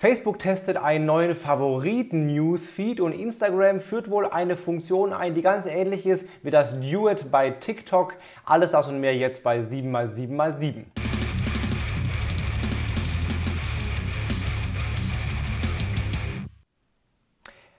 Facebook 0.00 0.38
testet 0.38 0.78
einen 0.78 1.04
neuen 1.04 1.34
Favoriten-Newsfeed 1.34 3.00
und 3.00 3.12
Instagram 3.12 3.80
führt 3.80 4.10
wohl 4.10 4.24
eine 4.24 4.56
Funktion 4.56 5.12
ein, 5.12 5.34
die 5.34 5.42
ganz 5.42 5.66
ähnlich 5.66 6.06
ist 6.06 6.26
wie 6.42 6.50
das 6.50 6.80
Duet 6.80 7.30
bei 7.30 7.50
TikTok. 7.50 8.14
Alles 8.46 8.70
das 8.70 8.88
und 8.88 8.98
mehr 9.00 9.14
jetzt 9.14 9.42
bei 9.42 9.58
7x7x7. 9.58 11.09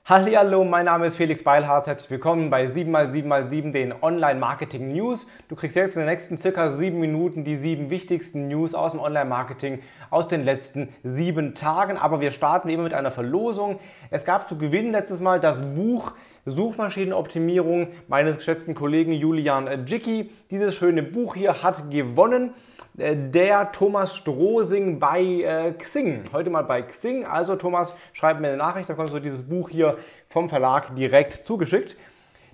Hallo, 0.04 0.64
mein 0.64 0.86
Name 0.86 1.06
ist 1.06 1.16
Felix 1.16 1.44
Beilharz. 1.44 1.86
Herzlich 1.86 2.10
willkommen 2.10 2.50
bei 2.50 2.66
7x7x7, 2.66 3.72
den 3.72 3.94
Online-Marketing 4.02 4.92
News. 4.92 5.28
Du 5.48 5.56
kriegst 5.56 5.76
jetzt 5.76 5.96
in 5.96 6.02
den 6.02 6.10
nächsten 6.10 6.38
circa 6.38 6.72
sieben 6.72 7.00
Minuten 7.00 7.44
die 7.44 7.56
sieben 7.56 7.92
wichtigsten 7.92 8.48
News 8.48 8.74
aus 8.74 8.94
dem 8.94 9.00
Online-Marketing 9.00 9.80
aus 10.10 10.28
den 10.28 10.44
letzten 10.44 10.90
sieben 11.04 11.54
Tagen. 11.54 11.98
Aber 11.98 12.20
wir 12.20 12.32
starten 12.32 12.70
immer 12.70 12.82
mit 12.82 12.96
einer 12.96 13.12
Verlosung. 13.12 13.80
Es 14.10 14.26
gab 14.26 14.50
zu 14.50 14.58
gewinnen 14.58 14.92
letztes 14.92 15.20
Mal 15.20 15.40
das 15.40 15.62
Buch 15.62 16.14
Suchmaschinenoptimierung 16.46 17.90
meines 18.08 18.38
geschätzten 18.38 18.74
Kollegen 18.74 19.12
Julian 19.12 19.86
Jicki. 19.86 20.32
Dieses 20.50 20.76
schöne 20.76 21.04
Buch 21.04 21.36
hier 21.36 21.62
hat 21.62 21.92
gewonnen. 21.92 22.54
Äh, 22.98 23.16
der 23.16 23.72
Thomas 23.72 24.16
Strohsing 24.16 25.00
bei 25.00 25.22
äh, 25.22 25.74
Xing. 25.74 26.24
Heute 26.34 26.50
mal 26.50 26.64
bei 26.64 26.82
Xing. 26.82 27.26
Also 27.26 27.56
Thomas, 27.56 27.94
schreib 28.14 28.40
mir 28.40 28.48
eine 28.48 28.58
Nachricht, 28.58 28.90
dann 28.90 28.98
kommst 28.98 29.14
du 29.14 29.20
dieses 29.20 29.44
Buch 29.44 29.70
hier 29.70 29.98
vom 30.30 30.50
Verlag 30.50 30.96
direkt 30.96 31.46
zugeschickt. 31.46 31.96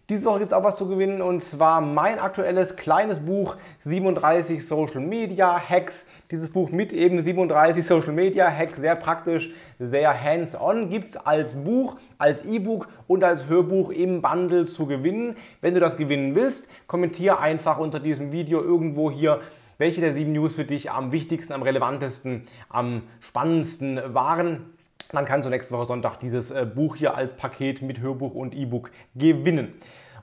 Diese 0.10 0.24
Woche 0.24 0.40
gibt 0.40 0.52
es 0.54 0.58
auch 0.58 0.64
was 0.64 0.78
zu 0.78 0.88
gewinnen 0.88 1.22
und 1.22 1.44
zwar 1.44 1.82
mein 1.82 2.18
aktuelles 2.18 2.78
kleines 2.78 3.20
Buch 3.20 3.58
37 3.82 4.66
Social 4.66 5.02
Media 5.02 5.60
Hacks. 5.60 6.06
Dieses 6.32 6.50
Buch 6.50 6.70
mit 6.70 6.94
eben 6.94 7.22
37 7.22 7.86
Social 7.86 8.14
Media 8.14 8.50
Hacks, 8.50 8.78
sehr 8.78 8.96
praktisch, 8.96 9.52
sehr 9.80 10.14
hands-on, 10.24 10.90
gibt 10.90 11.10
es 11.10 11.18
als 11.18 11.56
Buch, 11.56 11.98
als 12.20 12.46
E-Book 12.46 12.88
und 13.08 13.26
als 13.26 13.50
Hörbuch 13.50 13.90
im 13.90 14.22
Bundle 14.22 14.66
zu 14.66 14.86
gewinnen. 14.86 15.36
Wenn 15.60 15.74
du 15.74 15.82
das 15.82 15.98
gewinnen 15.98 16.36
willst, 16.36 16.70
kommentiere 16.88 17.40
einfach 17.40 17.78
unter 17.78 18.00
diesem 18.00 18.32
Video 18.32 18.62
irgendwo 18.62 19.12
hier 19.12 19.42
welche 19.78 20.00
der 20.00 20.14
sieben 20.14 20.32
News 20.32 20.56
für 20.56 20.64
dich 20.64 20.90
am 20.90 21.12
wichtigsten, 21.12 21.52
am 21.52 21.64
relevantesten, 21.64 22.44
am 22.70 23.04
spannendsten 23.20 24.00
waren. 24.14 24.78
Dann 25.12 25.26
kannst 25.26 25.46
du 25.46 25.50
nächste 25.50 25.74
Woche 25.74 25.86
Sonntag 25.86 26.20
dieses 26.20 26.52
äh, 26.52 26.66
Buch 26.66 26.96
hier 26.96 27.16
als 27.16 27.34
Paket 27.34 27.82
mit 27.82 28.02
Hörbuch 28.02 28.36
und 28.36 28.54
E-Book 28.54 28.92
gewinnen. 29.16 29.74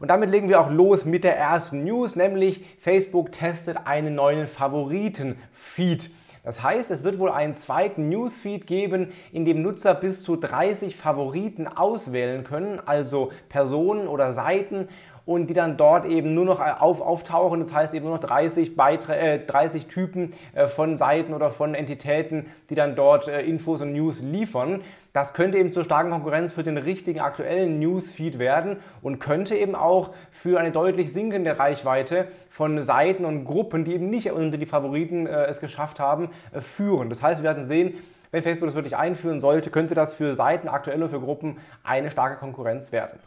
Und 0.04 0.08
damit 0.08 0.28
legen 0.28 0.50
wir 0.50 0.60
auch 0.60 0.70
los 0.70 1.06
mit 1.06 1.24
der 1.24 1.38
ersten 1.38 1.82
News, 1.82 2.14
nämlich 2.14 2.62
Facebook 2.78 3.32
testet 3.32 3.86
einen 3.86 4.14
neuen 4.14 4.46
Favoriten-Feed. 4.46 6.10
Das 6.42 6.62
heißt, 6.62 6.90
es 6.90 7.04
wird 7.04 7.18
wohl 7.18 7.30
einen 7.30 7.56
zweiten 7.56 8.10
Newsfeed 8.10 8.66
geben, 8.66 9.14
in 9.32 9.46
dem 9.46 9.62
Nutzer 9.62 9.94
bis 9.94 10.22
zu 10.22 10.36
30 10.36 10.94
Favoriten 10.94 11.66
auswählen 11.66 12.44
können, 12.44 12.82
also 12.84 13.32
Personen 13.48 14.06
oder 14.06 14.34
Seiten 14.34 14.88
und 15.26 15.48
die 15.48 15.54
dann 15.54 15.76
dort 15.76 16.04
eben 16.04 16.34
nur 16.34 16.44
noch 16.44 16.60
äh, 16.60 16.72
auf, 16.78 17.00
auftauchen. 17.00 17.60
Das 17.60 17.72
heißt 17.72 17.94
eben 17.94 18.06
nur 18.06 18.16
noch 18.16 18.24
30, 18.24 18.76
Beiträ 18.76 19.36
äh, 19.36 19.38
30 19.44 19.86
Typen 19.86 20.32
äh, 20.54 20.66
von 20.66 20.96
Seiten 20.96 21.34
oder 21.34 21.50
von 21.50 21.74
Entitäten, 21.74 22.46
die 22.70 22.74
dann 22.74 22.96
dort 22.96 23.28
äh, 23.28 23.42
Infos 23.42 23.80
und 23.80 23.92
News 23.92 24.20
liefern. 24.20 24.82
Das 25.14 25.32
könnte 25.32 25.58
eben 25.58 25.72
zur 25.72 25.84
starken 25.84 26.10
Konkurrenz 26.10 26.52
für 26.52 26.64
den 26.64 26.76
richtigen 26.76 27.20
aktuellen 27.20 27.78
Newsfeed 27.78 28.40
werden 28.40 28.78
und 29.00 29.20
könnte 29.20 29.54
eben 29.54 29.76
auch 29.76 30.10
für 30.32 30.58
eine 30.58 30.72
deutlich 30.72 31.12
sinkende 31.12 31.56
Reichweite 31.56 32.26
von 32.50 32.82
Seiten 32.82 33.24
und 33.24 33.44
Gruppen, 33.44 33.84
die 33.84 33.94
eben 33.94 34.10
nicht 34.10 34.32
unter 34.32 34.58
die 34.58 34.66
Favoriten 34.66 35.28
äh, 35.28 35.44
es 35.44 35.60
geschafft 35.60 36.00
haben, 36.00 36.30
äh, 36.52 36.60
führen. 36.60 37.10
Das 37.10 37.22
heißt, 37.22 37.40
wir 37.42 37.48
werden 37.48 37.64
sehen, 37.64 37.94
wenn 38.32 38.42
Facebook 38.42 38.66
das 38.66 38.74
wirklich 38.74 38.96
einführen 38.96 39.40
sollte, 39.40 39.70
könnte 39.70 39.94
das 39.94 40.14
für 40.14 40.34
Seiten 40.34 40.66
aktuell 40.66 40.98
oder 40.98 41.10
für 41.10 41.20
Gruppen 41.20 41.58
eine 41.84 42.10
starke 42.10 42.36
Konkurrenz 42.36 42.90
werden. 42.90 43.20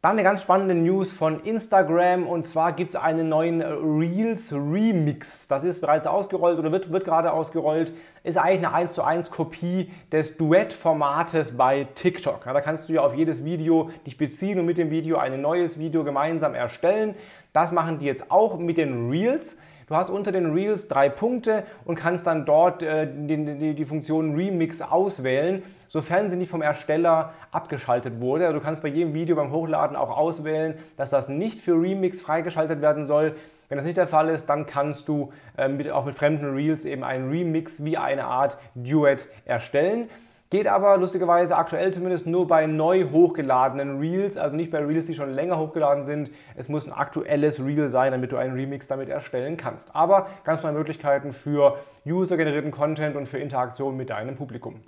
Dann 0.00 0.12
eine 0.12 0.22
ganz 0.22 0.42
spannende 0.42 0.76
News 0.76 1.10
von 1.10 1.42
Instagram 1.42 2.28
und 2.28 2.46
zwar 2.46 2.70
gibt 2.70 2.90
es 2.90 2.96
einen 2.96 3.28
neuen 3.28 3.60
Reels 3.60 4.52
Remix. 4.52 5.48
Das 5.48 5.64
ist 5.64 5.80
bereits 5.80 6.06
ausgerollt 6.06 6.56
oder 6.56 6.70
wird, 6.70 6.92
wird 6.92 7.04
gerade 7.04 7.32
ausgerollt. 7.32 7.92
Ist 8.22 8.38
eigentlich 8.38 8.64
eine 8.64 8.72
1 8.74 8.92
zu 8.94 9.02
1 9.02 9.32
Kopie 9.32 9.90
des 10.12 10.36
Duett-Formates 10.36 11.56
bei 11.56 11.88
TikTok. 11.96 12.46
Ja, 12.46 12.52
da 12.52 12.60
kannst 12.60 12.88
du 12.88 12.92
ja 12.92 13.00
auf 13.00 13.12
jedes 13.12 13.44
Video 13.44 13.90
dich 14.06 14.16
beziehen 14.16 14.60
und 14.60 14.66
mit 14.66 14.78
dem 14.78 14.92
Video 14.92 15.16
ein 15.16 15.40
neues 15.40 15.80
Video 15.80 16.04
gemeinsam 16.04 16.54
erstellen. 16.54 17.16
Das 17.52 17.72
machen 17.72 17.98
die 17.98 18.06
jetzt 18.06 18.30
auch 18.30 18.56
mit 18.56 18.76
den 18.78 19.10
Reels. 19.10 19.56
Du 19.88 19.96
hast 19.96 20.10
unter 20.10 20.32
den 20.32 20.52
Reels 20.52 20.86
drei 20.86 21.08
Punkte 21.08 21.64
und 21.86 21.94
kannst 21.94 22.26
dann 22.26 22.44
dort 22.44 22.82
äh, 22.82 23.08
die, 23.10 23.58
die, 23.58 23.74
die, 23.74 23.84
Funktion 23.86 24.34
Remix 24.34 24.82
auswählen, 24.82 25.62
sofern 25.88 26.30
sie 26.30 26.36
nicht 26.36 26.50
vom 26.50 26.60
Ersteller 26.60 27.32
abgeschaltet 27.52 28.20
wurde. 28.20 28.46
Also 28.46 28.58
du 28.58 28.64
kannst 28.64 28.82
bei 28.82 28.88
jedem 28.88 29.14
Video 29.14 29.34
beim 29.36 29.50
Hochladen 29.50 29.96
auch 29.96 30.14
auswählen, 30.14 30.74
dass 30.98 31.08
das 31.08 31.30
nicht 31.30 31.62
für 31.62 31.80
Remix 31.80 32.20
freigeschaltet 32.20 32.82
werden 32.82 33.06
soll. 33.06 33.34
Wenn 33.70 33.78
das 33.78 33.86
nicht 33.86 33.96
der 33.96 34.08
Fall 34.08 34.28
ist, 34.28 34.46
dann 34.46 34.66
kannst 34.66 35.08
du 35.08 35.32
äh, 35.56 35.68
mit, 35.68 35.90
auch 35.90 36.04
mit 36.04 36.16
fremden 36.16 36.54
Reels 36.54 36.84
eben 36.84 37.02
einen 37.02 37.30
Remix 37.30 37.82
wie 37.82 37.96
eine 37.96 38.24
Art 38.24 38.58
Duet 38.74 39.26
erstellen. 39.46 40.10
Geht 40.50 40.66
aber 40.66 40.96
lustigerweise 40.96 41.56
aktuell 41.56 41.92
zumindest 41.92 42.26
nur 42.26 42.48
bei 42.48 42.66
neu 42.66 43.10
hochgeladenen 43.10 43.98
Reels, 43.98 44.38
also 44.38 44.56
nicht 44.56 44.70
bei 44.70 44.82
Reels, 44.82 45.06
die 45.06 45.14
schon 45.14 45.30
länger 45.30 45.58
hochgeladen 45.58 46.04
sind. 46.04 46.30
Es 46.56 46.70
muss 46.70 46.86
ein 46.86 46.92
aktuelles 46.92 47.62
Reel 47.62 47.90
sein, 47.90 48.12
damit 48.12 48.32
du 48.32 48.38
einen 48.38 48.54
Remix 48.54 48.86
damit 48.86 49.10
erstellen 49.10 49.58
kannst. 49.58 49.94
Aber 49.94 50.28
ganz 50.44 50.62
neue 50.62 50.72
Möglichkeiten 50.72 51.34
für 51.34 51.76
user-generierten 52.06 52.70
Content 52.70 53.14
und 53.14 53.26
für 53.26 53.36
Interaktion 53.36 53.94
mit 53.98 54.08
deinem 54.08 54.36
Publikum. 54.36 54.80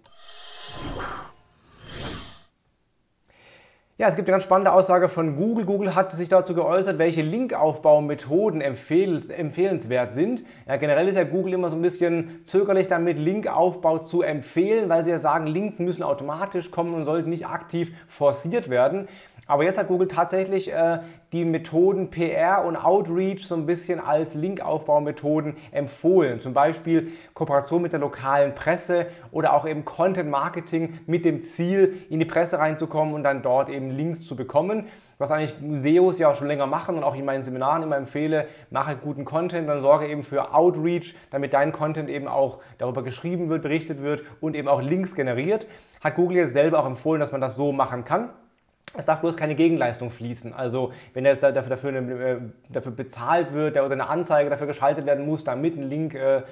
Ja, 4.00 4.08
es 4.08 4.16
gibt 4.16 4.28
eine 4.28 4.32
ganz 4.32 4.44
spannende 4.44 4.72
Aussage 4.72 5.10
von 5.10 5.36
Google. 5.36 5.66
Google 5.66 5.94
hat 5.94 6.12
sich 6.12 6.30
dazu 6.30 6.54
geäußert, 6.54 6.96
welche 6.96 7.20
Linkaufbaumethoden 7.20 8.62
empfehl 8.62 9.30
empfehlenswert 9.30 10.14
sind. 10.14 10.42
Ja, 10.66 10.76
generell 10.76 11.06
ist 11.06 11.16
ja 11.16 11.24
Google 11.24 11.52
immer 11.52 11.68
so 11.68 11.76
ein 11.76 11.82
bisschen 11.82 12.40
zögerlich 12.46 12.88
damit, 12.88 13.18
Linkaufbau 13.18 13.98
zu 13.98 14.22
empfehlen, 14.22 14.88
weil 14.88 15.04
sie 15.04 15.10
ja 15.10 15.18
sagen, 15.18 15.46
Links 15.46 15.78
müssen 15.78 16.02
automatisch 16.02 16.70
kommen 16.70 16.94
und 16.94 17.04
sollten 17.04 17.28
nicht 17.28 17.46
aktiv 17.46 17.92
forciert 18.08 18.70
werden. 18.70 19.06
Aber 19.50 19.64
jetzt 19.64 19.78
hat 19.78 19.88
Google 19.88 20.06
tatsächlich 20.06 20.72
äh, 20.72 21.00
die 21.32 21.44
Methoden 21.44 22.10
PR 22.10 22.64
und 22.64 22.76
Outreach 22.76 23.46
so 23.48 23.56
ein 23.56 23.66
bisschen 23.66 23.98
als 23.98 24.34
Linkaufbaumethoden 24.34 25.56
empfohlen. 25.72 26.40
Zum 26.40 26.54
Beispiel 26.54 27.08
Kooperation 27.34 27.82
mit 27.82 27.92
der 27.92 27.98
lokalen 27.98 28.54
Presse 28.54 29.06
oder 29.32 29.54
auch 29.54 29.66
eben 29.66 29.84
Content 29.84 30.30
Marketing 30.30 31.00
mit 31.06 31.24
dem 31.24 31.42
Ziel, 31.42 31.98
in 32.10 32.20
die 32.20 32.24
Presse 32.26 32.60
reinzukommen 32.60 33.12
und 33.12 33.24
dann 33.24 33.42
dort 33.42 33.70
eben 33.70 33.90
Links 33.90 34.24
zu 34.24 34.36
bekommen. 34.36 34.86
Was 35.18 35.32
eigentlich 35.32 35.54
SEOs 35.82 36.20
ja 36.20 36.30
auch 36.30 36.36
schon 36.36 36.46
länger 36.46 36.66
machen 36.66 36.96
und 36.96 37.02
auch 37.02 37.16
in 37.16 37.24
meinen 37.24 37.42
Seminaren 37.42 37.82
immer 37.82 37.96
empfehle, 37.96 38.46
mache 38.70 38.94
guten 38.96 39.24
Content, 39.24 39.68
dann 39.68 39.80
sorge 39.80 40.06
eben 40.06 40.22
für 40.22 40.54
Outreach, 40.54 41.16
damit 41.32 41.52
dein 41.54 41.72
Content 41.72 42.08
eben 42.08 42.28
auch 42.28 42.60
darüber 42.78 43.02
geschrieben 43.02 43.48
wird, 43.48 43.62
berichtet 43.62 44.00
wird 44.00 44.22
und 44.40 44.54
eben 44.54 44.68
auch 44.68 44.80
Links 44.80 45.16
generiert. 45.16 45.66
Hat 46.00 46.14
Google 46.14 46.36
jetzt 46.36 46.52
selber 46.52 46.78
auch 46.78 46.86
empfohlen, 46.86 47.18
dass 47.18 47.32
man 47.32 47.40
das 47.40 47.56
so 47.56 47.72
machen 47.72 48.04
kann. 48.04 48.30
Es 48.96 49.06
darf 49.06 49.20
bloß 49.20 49.36
keine 49.36 49.54
Gegenleistung 49.54 50.10
fließen. 50.10 50.52
Also 50.52 50.92
wenn 51.14 51.24
jetzt 51.24 51.44
dafür, 51.44 51.62
dafür, 51.62 51.94
äh, 51.94 52.38
dafür 52.68 52.90
bezahlt 52.90 53.52
wird 53.52 53.76
oder 53.76 53.92
eine 53.92 54.08
Anzeige 54.08 54.50
dafür 54.50 54.66
geschaltet 54.66 55.06
werden 55.06 55.24
muss, 55.24 55.44
damit 55.44 55.76
ein 55.76 55.88
Link 55.88 56.14
äh, 56.14 56.42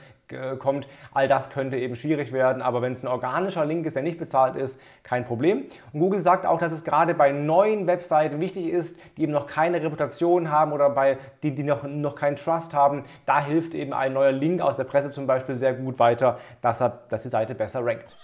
kommt, 0.59 0.87
all 1.13 1.27
das 1.27 1.51
könnte 1.51 1.79
eben 1.79 1.97
schwierig 1.97 2.33
werden. 2.33 2.63
Aber 2.63 2.81
wenn 2.81 2.93
es 2.93 3.03
ein 3.03 3.09
organischer 3.09 3.65
Link 3.65 3.87
ist, 3.87 3.97
der 3.97 4.05
nicht 4.05 4.19
bezahlt 4.19 4.55
ist, 4.55 4.81
kein 5.03 5.25
Problem. 5.25 5.65
Und 5.93 5.99
Google 5.99 6.23
sagt 6.23 6.47
auch, 6.47 6.61
dass 6.61 6.73
es 6.73 6.85
gerade 6.85 7.15
bei 7.15 7.33
neuen 7.33 7.89
Webseiten 7.89 8.41
wichtig 8.41 8.69
ist, 8.69 8.99
die 9.17 9.23
eben 9.23 9.33
noch 9.33 9.49
keine 9.49 9.83
Reputation 9.83 10.51
haben 10.51 10.73
oder 10.73 10.91
bei 10.91 11.19
die, 11.43 11.55
die 11.55 11.65
noch, 11.65 11.83
noch 11.83 12.15
keinen 12.15 12.37
Trust 12.37 12.73
haben. 12.73 13.03
Da 13.27 13.45
hilft 13.45 13.75
eben 13.75 13.93
ein 13.93 14.13
neuer 14.13 14.33
Link 14.33 14.61
aus 14.61 14.77
der 14.77 14.85
Presse 14.85 15.11
zum 15.11 15.27
Beispiel 15.27 15.57
sehr 15.57 15.75
gut 15.75 15.99
weiter, 15.99 16.39
dass, 16.63 16.81
er, 16.81 17.01
dass 17.09 17.23
die 17.23 17.31
Seite 17.31 17.57
besser 17.57 17.85
rankt. 17.85 18.15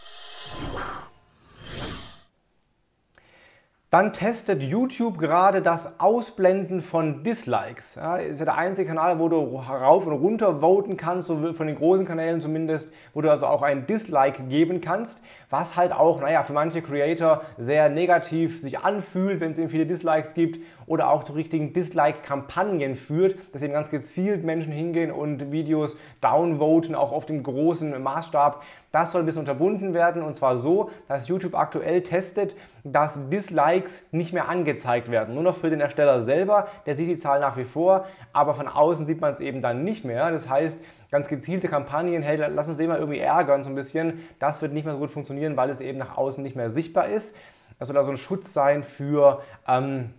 Dann 3.94 4.12
testet 4.12 4.60
YouTube 4.60 5.18
gerade 5.18 5.62
das 5.62 6.00
Ausblenden 6.00 6.80
von 6.80 7.22
Dislikes. 7.22 7.94
Ja, 7.94 8.16
ist 8.16 8.40
ja 8.40 8.44
der 8.44 8.56
einzige 8.56 8.88
Kanal, 8.88 9.20
wo 9.20 9.28
du 9.28 9.36
rauf 9.36 10.04
und 10.08 10.14
runter 10.14 10.60
voten 10.60 10.96
kannst, 10.96 11.28
so 11.28 11.52
von 11.52 11.68
den 11.68 11.76
großen 11.76 12.04
Kanälen 12.04 12.40
zumindest, 12.40 12.92
wo 13.12 13.20
du 13.20 13.30
also 13.30 13.46
auch 13.46 13.62
ein 13.62 13.86
Dislike 13.86 14.42
geben 14.48 14.80
kannst, 14.80 15.22
was 15.48 15.76
halt 15.76 15.92
auch, 15.92 16.20
naja, 16.20 16.42
für 16.42 16.54
manche 16.54 16.82
Creator 16.82 17.42
sehr 17.56 17.88
negativ 17.88 18.60
sich 18.60 18.80
anfühlt, 18.80 19.38
wenn 19.38 19.52
es 19.52 19.60
eben 19.60 19.68
viele 19.68 19.86
Dislikes 19.86 20.34
gibt 20.34 20.58
oder 20.86 21.10
auch 21.10 21.24
zu 21.24 21.32
richtigen 21.32 21.72
Dislike-Kampagnen 21.72 22.96
führt, 22.96 23.36
dass 23.52 23.62
eben 23.62 23.72
ganz 23.72 23.90
gezielt 23.90 24.44
Menschen 24.44 24.72
hingehen 24.72 25.10
und 25.10 25.52
Videos 25.52 25.96
downvoten, 26.20 26.94
auch 26.94 27.12
auf 27.12 27.26
dem 27.26 27.42
großen 27.42 28.02
Maßstab. 28.02 28.62
Das 28.92 29.10
soll 29.10 29.22
ein 29.22 29.26
bisschen 29.26 29.40
unterbunden 29.40 29.92
werden 29.92 30.22
und 30.22 30.36
zwar 30.36 30.56
so, 30.56 30.90
dass 31.08 31.26
YouTube 31.26 31.54
aktuell 31.56 32.02
testet, 32.02 32.54
dass 32.84 33.28
Dislikes 33.28 34.12
nicht 34.12 34.32
mehr 34.32 34.48
angezeigt 34.48 35.10
werden. 35.10 35.34
Nur 35.34 35.42
noch 35.42 35.56
für 35.56 35.70
den 35.70 35.80
Ersteller 35.80 36.22
selber, 36.22 36.68
der 36.86 36.96
sieht 36.96 37.10
die 37.10 37.16
Zahl 37.16 37.40
nach 37.40 37.56
wie 37.56 37.64
vor, 37.64 38.06
aber 38.32 38.54
von 38.54 38.68
außen 38.68 39.06
sieht 39.06 39.20
man 39.20 39.34
es 39.34 39.40
eben 39.40 39.62
dann 39.62 39.82
nicht 39.82 40.04
mehr. 40.04 40.30
Das 40.30 40.48
heißt, 40.48 40.78
ganz 41.10 41.28
gezielte 41.28 41.66
Kampagnen, 41.66 42.22
hey, 42.22 42.36
lass 42.36 42.68
uns 42.68 42.76
den 42.76 42.88
mal 42.88 42.98
irgendwie 42.98 43.18
ärgern 43.18 43.64
so 43.64 43.70
ein 43.70 43.74
bisschen, 43.74 44.20
das 44.38 44.62
wird 44.62 44.72
nicht 44.72 44.84
mehr 44.84 44.94
so 44.94 45.00
gut 45.00 45.10
funktionieren, 45.10 45.56
weil 45.56 45.70
es 45.70 45.80
eben 45.80 45.98
nach 45.98 46.16
außen 46.16 46.42
nicht 46.42 46.54
mehr 46.54 46.70
sichtbar 46.70 47.08
ist. 47.08 47.34
Das 47.80 47.88
soll 47.88 47.96
also 47.96 48.10
ein 48.10 48.16
Schutz 48.16 48.52
sein 48.52 48.82
für... 48.82 49.42
Ähm, 49.66 50.10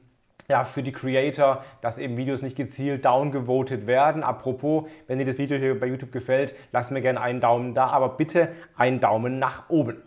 ja, 0.48 0.66
für 0.66 0.84
die 0.84 0.92
Creator, 0.92 1.64
dass 1.82 1.98
eben 1.98 2.18
Videos 2.18 2.42
nicht 2.42 2.56
gezielt 2.56 3.06
downgevotet 3.06 3.88
werden. 3.88 4.24
Apropos, 4.24 4.86
wenn 5.08 5.20
dir 5.20 5.26
das 5.26 5.38
Video 5.38 5.58
hier 5.58 5.80
bei 5.80 5.88
YouTube 5.88 6.12
gefällt, 6.12 6.56
lass 6.72 6.92
mir 6.92 7.02
gerne 7.02 7.22
einen 7.22 7.42
Daumen 7.42 7.74
da, 7.74 7.88
aber 7.88 8.10
bitte 8.10 8.50
einen 8.76 9.00
Daumen 9.00 9.40
nach 9.40 9.70
oben. 9.70 10.04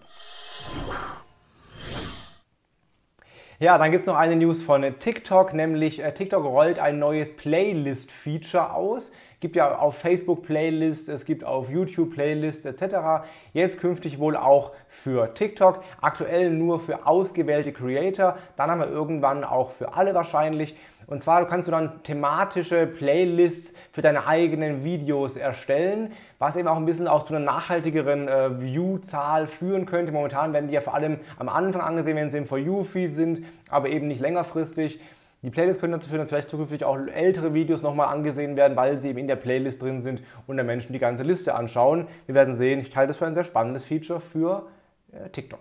Ja, 3.61 3.77
dann 3.77 3.91
gibt 3.91 4.03
es 4.03 4.07
noch 4.07 4.17
eine 4.17 4.37
News 4.37 4.63
von 4.63 4.87
TikTok, 5.01 5.53
nämlich 5.53 6.01
äh, 6.01 6.15
TikTok 6.15 6.45
rollt 6.45 6.79
ein 6.79 7.01
neues 7.01 7.35
Playlist-Feature 7.35 8.73
aus. 8.73 9.11
Gibt 9.41 9.55
ja 9.55 9.79
auf 9.79 9.97
Facebook 9.97 10.43
Playlists, 10.43 11.09
es 11.09 11.25
gibt 11.25 11.45
auf 11.45 11.71
YouTube 11.71 12.13
Playlists 12.13 12.65
etc. 12.65 13.29
Jetzt 13.53 13.81
künftig 13.81 14.19
wohl 14.19 14.37
auch 14.37 14.73
für 14.89 15.33
TikTok. 15.35 15.85
Aktuell 16.01 16.51
nur 16.51 16.81
für 16.81 17.07
ausgewählte 17.07 17.73
Creator, 17.73 18.37
dann 18.57 18.71
haben 18.71 18.81
wir 18.81 18.91
irgendwann 18.91 19.45
auch 19.45 19.71
für 19.71 19.95
alle 19.95 20.13
wahrscheinlich. 20.15 20.77
Und 21.07 21.23
zwar 21.23 21.47
kannst 21.47 21.69
du 21.69 21.73
dann 21.73 22.03
thematische 22.03 22.87
Playlists 22.87 23.75
für 23.93 24.03
deine 24.03 24.27
eigenen 24.27 24.85
Videos 24.85 25.37
erstellen, 25.39 26.13
was 26.39 26.57
eben 26.57 26.69
auch 26.69 26.77
ein 26.77 26.85
bisschen 26.85 27.09
auch 27.09 27.23
zu 27.23 27.35
einer 27.35 27.45
nachhaltigeren 27.45 28.29
äh, 28.29 28.61
View-Zahl 28.61 29.47
führen 29.47 29.87
könnte. 29.87 30.13
Momentan 30.13 30.53
werden 30.53 30.67
die 30.67 30.75
ja 30.75 30.83
vor 30.83 30.95
allem 30.95 31.21
am 31.39 31.49
Anfang 31.49 31.81
angesehen, 31.81 32.17
wenn 32.17 32.31
sie 32.31 32.39
im 32.39 32.47
For 32.47 32.59
You-Feed 32.59 33.15
sind, 33.15 33.47
aber 33.71 33.89
eben 33.89 34.07
nicht 34.09 34.21
längerfristig. 34.21 35.01
Die 35.43 35.51
Playlist 35.51 35.81
können 35.81 35.93
dazu 35.93 36.09
führen, 36.09 36.21
dass 36.21 36.31
vielleicht 36.31 36.51
zukünftig 36.51 36.85
auch 36.85 36.97
ältere 36.97 37.55
Videos 37.55 37.81
nochmal 37.81 38.09
angesehen 38.09 38.57
werden, 38.57 38.77
weil 38.77 38.99
sie 38.99 39.11
eben 39.11 39.19
in 39.19 39.29
der 39.29 39.37
Playlist 39.37 39.81
drin 39.81 40.01
sind 40.03 40.21
und 40.49 40.57
der 40.57 40.65
Menschen 40.65 40.93
die 40.93 40.99
ganze 40.99 41.23
Liste 41.23 41.55
anschauen. 41.55 42.09
Wir 42.27 42.35
werden 42.35 42.57
sehen, 42.57 42.81
ich 42.81 42.97
halte 42.97 43.09
das 43.09 43.19
für 43.19 43.27
ein 43.27 43.35
sehr 43.35 43.45
spannendes 43.45 43.85
Feature 43.85 44.21
für 44.21 44.67
äh, 45.13 45.29
TikTok. 45.31 45.61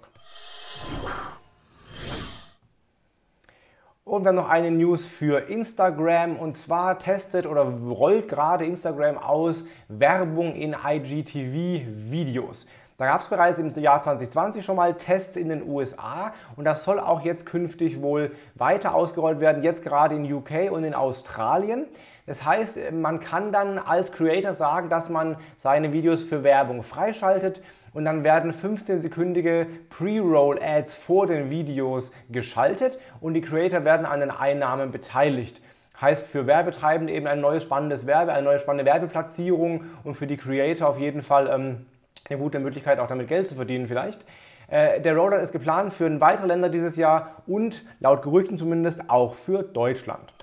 Und 4.04 4.24
wir 4.24 4.30
haben 4.30 4.36
noch 4.36 4.50
eine 4.50 4.72
News 4.72 5.06
für 5.06 5.50
Instagram 5.50 6.38
und 6.38 6.56
zwar 6.56 6.98
testet 6.98 7.46
oder 7.46 7.64
rollt 7.64 8.30
gerade 8.30 8.66
Instagram 8.66 9.18
aus 9.18 9.68
Werbung 9.90 10.56
in 10.56 10.74
IGTV-Videos. 10.74 12.66
Da 13.00 13.06
gab 13.06 13.22
es 13.22 13.28
bereits 13.28 13.60
im 13.60 13.70
Jahr 13.70 14.02
2020 14.02 14.66
schon 14.66 14.76
mal 14.76 14.96
Tests 14.96 15.38
in 15.38 15.50
den 15.50 15.70
USA 15.70 16.34
und 16.56 16.66
das 16.66 16.84
soll 16.84 17.00
auch 17.00 17.22
jetzt 17.22 17.46
künftig 17.46 18.02
wohl 18.02 18.32
weiter 18.56 18.96
ausgerollt 18.96 19.40
werden, 19.40 19.62
jetzt 19.62 19.84
gerade 19.84 20.16
in 20.16 20.34
UK 20.34 20.72
und 20.72 20.84
in 20.84 20.96
Australien. 20.96 21.86
Das 22.26 22.44
heißt, 22.44 22.92
man 22.94 23.20
kann 23.20 23.52
dann 23.52 23.78
als 23.78 24.12
Creator 24.12 24.54
sagen, 24.54 24.90
dass 24.90 25.10
man 25.10 25.38
seine 25.60 25.94
Videos 25.94 26.24
für 26.24 26.44
Werbung 26.44 26.82
freischaltet 26.82 27.62
und 27.94 28.04
dann 28.04 28.24
werden 28.24 28.52
15-sekündige 28.52 29.68
Pre-Roll-Ads 29.92 30.96
vor 30.96 31.28
den 31.28 31.52
Videos 31.52 32.12
geschaltet 32.32 32.98
und 33.22 33.36
die 33.36 33.42
Creator 33.42 33.86
werden 33.86 34.08
an 34.08 34.22
den 34.22 34.32
Einnahmen 34.32 34.90
beteiligt. 34.90 35.62
Heißt 36.02 36.26
für 36.26 36.48
Werbetreibende 36.48 37.14
eben 37.14 37.28
ein 37.28 37.42
neues 37.42 37.62
spannendes 37.62 38.08
Werbe, 38.08 38.34
eine 38.34 38.44
neue 38.44 38.58
spannende 38.58 38.92
Werbeplatzierung 38.92 39.84
und 40.04 40.16
für 40.16 40.26
die 40.26 40.38
Creator 40.38 40.90
auf 40.90 40.98
jeden 40.98 41.22
Fall 41.22 41.48
ähm, 41.48 41.86
eine 42.30 42.40
gute 42.40 42.60
Möglichkeit, 42.60 43.00
auch 43.00 43.08
damit 43.08 43.28
Geld 43.28 43.48
zu 43.48 43.56
verdienen 43.56 43.88
vielleicht. 43.88 44.26
Äh, 44.68 45.02
der 45.02 45.16
Rollout 45.16 45.38
ist 45.38 45.52
geplant 45.52 45.94
für 45.94 46.20
weitere 46.20 46.48
Länder 46.48 46.70
dieses 46.70 46.98
Jahr 46.98 47.44
und 47.46 47.86
laut 48.00 48.22
Gerüchten 48.22 48.58
zumindest 48.58 49.10
auch 49.10 49.36
für 49.36 49.64
Deutschland. 49.64 50.34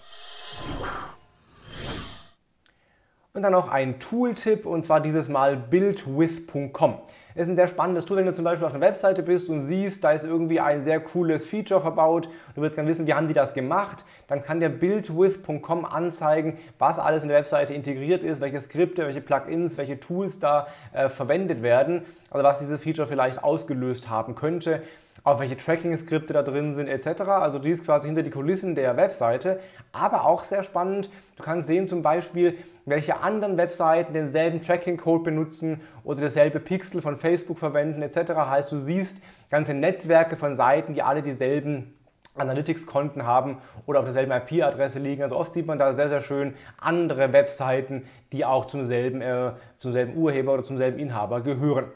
Und 3.33 3.43
dann 3.43 3.53
noch 3.53 3.69
ein 3.69 3.99
Tooltip 3.99 4.65
und 4.65 4.85
zwar 4.85 5.01
dieses 5.01 5.29
Mal 5.29 5.57
buildwith.com. 5.57 6.99
Ist 7.37 7.49
ein 7.49 7.57
sehr 7.57 7.67
spannendes 7.67 8.05
Tool, 8.05 8.19
wenn 8.19 8.27
du 8.27 8.35
zum 8.35 8.45
Beispiel 8.45 8.65
auf 8.65 8.75
einer 8.75 8.81
Webseite 8.81 9.25
bist 9.25 9.49
und 9.51 9.63
siehst, 9.63 10.05
da 10.05 10.13
ist 10.13 10.25
irgendwie 10.25 10.61
ein 10.61 10.85
sehr 10.85 11.01
cooles 11.01 11.45
Feature 11.45 11.81
verbaut. 11.81 12.29
Du 12.55 12.63
willst 12.63 12.77
gerne 12.77 12.89
wissen, 12.89 13.09
wie 13.09 13.15
haben 13.15 13.27
die 13.27 13.35
das 13.35 13.55
gemacht? 13.55 14.05
Dann 14.29 14.45
kann 14.45 14.61
der 14.61 14.69
buildwith.com 14.69 15.85
anzeigen, 15.85 16.59
was 16.79 17.01
alles 17.01 17.25
in 17.25 17.29
der 17.29 17.39
Webseite 17.39 17.75
integriert 17.75 18.23
ist, 18.23 18.41
welche 18.41 18.61
Skripte, 18.61 19.05
welche 19.07 19.21
Plugins, 19.21 19.77
welche 19.77 19.99
Tools 19.99 20.39
da 20.39 20.69
äh, 20.93 21.09
verwendet 21.09 21.63
werden. 21.63 22.03
Also 22.31 22.45
was 22.45 22.61
dieses 22.61 22.81
Feature 22.81 23.09
vielleicht 23.09 23.43
ausgelöst 23.43 24.09
haben 24.09 24.37
könnte 24.37 24.83
auch 25.25 25.41
welche 25.41 25.57
Tracking-Skripte 25.57 26.35
da 26.35 26.43
drin 26.43 26.75
sind 26.75 26.87
etc. 26.87 27.23
Also 27.23 27.59
dies 27.59 27.83
quasi 27.83 28.07
hinter 28.07 28.23
die 28.23 28.31
Kulissen 28.31 28.75
der 28.75 28.97
Webseite. 28.99 29.59
Aber 29.91 30.27
auch 30.27 30.45
sehr 30.45 30.63
spannend, 30.63 31.09
du 31.37 31.43
kannst 31.43 31.67
sehen 31.67 31.89
zum 31.89 32.03
Beispiel, 32.03 32.59
welche 32.87 33.21
anderen 33.21 33.57
Webseiten 33.57 34.13
denselben 34.13 34.61
Tracking-Code 34.61 35.25
benutzen 35.25 35.81
oder 36.05 36.23
dasselbe 36.23 36.61
Pixel 36.61 37.01
von 37.01 37.17
Facebook 37.17 37.59
verwenden 37.59 38.03
etc. 38.03 38.33
Heißt, 38.35 38.71
du 38.73 38.77
siehst 38.77 39.23
ganze 39.51 39.75
Netzwerke 39.75 40.37
von 40.37 40.57
Seiten, 40.57 40.95
die 40.95 41.03
alle 41.03 41.23
dieselben 41.23 41.95
Analytics-Konten 42.37 43.25
haben 43.25 43.59
oder 43.87 44.01
auf 44.01 44.05
derselben 44.05 44.33
IP-Adresse 44.33 44.99
liegen. 44.99 45.23
Also 45.23 45.37
oft 45.37 45.53
sieht 45.53 45.67
man 45.67 45.79
da 45.79 45.95
sehr, 45.95 46.09
sehr 46.09 46.21
schön 46.21 46.55
andere 46.79 47.33
Webseiten, 47.33 48.05
die 48.33 48.45
auch 48.45 48.65
zum 48.65 48.85
selben, 48.85 49.21
äh, 49.21 49.53
zum 49.79 49.93
selben 49.93 50.17
Urheber 50.17 50.55
oder 50.55 50.63
zum 50.63 50.77
selben 50.77 50.99
Inhaber 50.99 51.43
gehören. 51.43 51.87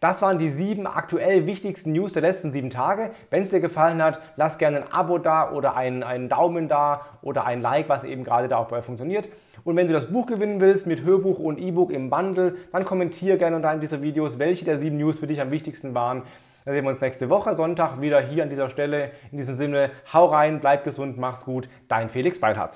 Das 0.00 0.22
waren 0.22 0.38
die 0.38 0.48
sieben 0.48 0.86
aktuell 0.86 1.46
wichtigsten 1.46 1.90
News 1.90 2.12
der 2.12 2.22
letzten 2.22 2.52
sieben 2.52 2.70
Tage. 2.70 3.10
Wenn 3.30 3.42
es 3.42 3.50
dir 3.50 3.58
gefallen 3.58 4.00
hat, 4.00 4.20
lass 4.36 4.56
gerne 4.56 4.76
ein 4.76 4.92
Abo 4.92 5.18
da 5.18 5.50
oder 5.50 5.74
einen, 5.76 6.04
einen 6.04 6.28
Daumen 6.28 6.68
da 6.68 7.00
oder 7.20 7.44
ein 7.44 7.60
Like, 7.60 7.88
was 7.88 8.04
eben 8.04 8.22
gerade 8.22 8.46
da 8.46 8.58
auch 8.58 8.68
bei 8.68 8.80
funktioniert. 8.80 9.28
Und 9.64 9.74
wenn 9.74 9.88
du 9.88 9.92
das 9.92 10.12
Buch 10.12 10.26
gewinnen 10.26 10.60
willst 10.60 10.86
mit 10.86 11.02
Hörbuch 11.02 11.40
und 11.40 11.58
E-Book 11.58 11.90
im 11.90 12.10
Bundle, 12.10 12.54
dann 12.70 12.84
kommentiere 12.84 13.38
gerne 13.38 13.56
unter 13.56 13.70
einem 13.70 13.80
dieser 13.80 14.00
Videos, 14.00 14.38
welche 14.38 14.64
der 14.64 14.78
sieben 14.78 14.98
News 14.98 15.18
für 15.18 15.26
dich 15.26 15.40
am 15.40 15.50
wichtigsten 15.50 15.96
waren. 15.96 16.22
Dann 16.64 16.74
sehen 16.74 16.84
wir 16.84 16.90
uns 16.90 17.00
nächste 17.00 17.28
Woche 17.28 17.54
Sonntag 17.54 18.00
wieder 18.00 18.20
hier 18.20 18.44
an 18.44 18.50
dieser 18.50 18.68
Stelle. 18.68 19.10
In 19.32 19.38
diesem 19.38 19.54
Sinne, 19.54 19.90
hau 20.12 20.26
rein, 20.26 20.60
bleib 20.60 20.84
gesund, 20.84 21.18
mach's 21.18 21.44
gut. 21.44 21.68
Dein 21.88 22.08
Felix 22.08 22.38
Beilharz. 22.38 22.66